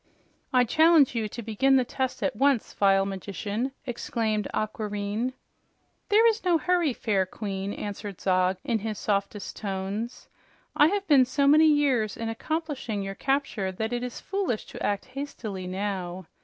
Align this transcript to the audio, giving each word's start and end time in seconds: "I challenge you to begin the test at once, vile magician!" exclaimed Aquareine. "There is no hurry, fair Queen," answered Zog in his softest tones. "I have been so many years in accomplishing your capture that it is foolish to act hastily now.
"I 0.51 0.63
challenge 0.63 1.13
you 1.13 1.27
to 1.29 1.43
begin 1.43 1.75
the 1.75 1.85
test 1.85 2.23
at 2.23 2.35
once, 2.35 2.73
vile 2.73 3.05
magician!" 3.05 3.71
exclaimed 3.85 4.47
Aquareine. 4.51 5.33
"There 6.09 6.27
is 6.27 6.43
no 6.43 6.57
hurry, 6.57 6.91
fair 6.91 7.27
Queen," 7.27 7.71
answered 7.71 8.19
Zog 8.19 8.57
in 8.63 8.79
his 8.79 8.97
softest 8.97 9.57
tones. 9.57 10.27
"I 10.75 10.87
have 10.87 11.05
been 11.05 11.25
so 11.25 11.45
many 11.45 11.67
years 11.67 12.17
in 12.17 12.29
accomplishing 12.29 13.03
your 13.03 13.13
capture 13.13 13.71
that 13.71 13.93
it 13.93 14.01
is 14.01 14.19
foolish 14.19 14.65
to 14.73 14.83
act 14.83 15.05
hastily 15.05 15.67
now. 15.67 16.25